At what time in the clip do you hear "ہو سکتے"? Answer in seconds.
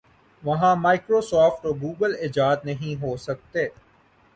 3.01-3.67